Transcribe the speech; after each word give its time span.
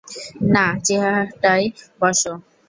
না, 0.53 0.65
চেয়ারটায় 0.85 1.65
বসো। 2.01 2.33